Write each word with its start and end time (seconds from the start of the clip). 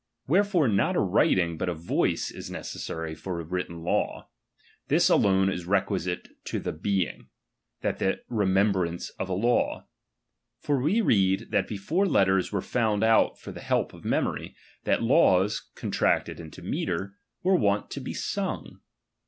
Wherefore 0.25 0.67
not 0.67 0.95
a 0.95 0.99
writing, 0.99 1.57
^f 1.57 1.57
but 1.59 1.69
a 1.69 1.75
voice 1.75 2.31
is 2.31 2.49
necessary 2.49 3.13
for 3.13 3.39
a 3.39 3.43
written 3.43 3.83
law; 3.83 4.29
this 4.87 5.11
H 5.11 5.13
alone 5.13 5.47
is 5.51 5.67
requisite 5.67 6.27
to 6.45 6.59
the 6.59 6.71
being, 6.71 7.27
that 7.81 7.99
to 7.99 8.05
the 8.05 8.21
remem 8.35 8.71
^^ 8.73 8.73
brance 8.73 9.11
of 9.19 9.29
a 9.29 9.33
law. 9.35 9.85
For 10.59 10.81
we 10.81 11.01
read, 11.01 11.51
that 11.51 11.67
before 11.67 12.07
letters 12.07 12.49
^H 12.49 12.51
were 12.51 12.61
found 12.61 13.03
out 13.03 13.37
for 13.37 13.51
the 13.51 13.61
help 13.61 13.93
of 13.93 14.03
memory, 14.03 14.55
that 14.85 15.03
laws, 15.03 15.69
^1 15.75 15.75
contracted 15.75 16.39
into 16.39 16.63
metre, 16.63 17.13
were 17.43 17.55
wont 17.55 17.91
to 17.91 17.99
be 18.01 18.15
sung. 18.15 18.79